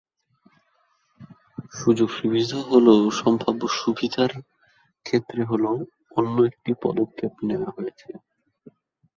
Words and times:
সুযোগ 1.73 2.09
সুবিধা 2.17 2.57
হ'ল 2.67 2.87
সম্ভাব্য 3.19 3.61
সুবিধার 3.79 4.31
ক্ষতি 5.05 5.39
হ'ল 5.49 5.63
অন্য 6.17 6.35
একটি 6.49 6.71
পদক্ষেপ 6.83 7.33
নেওয়া 7.47 7.69
হয়েছে। 7.77 8.09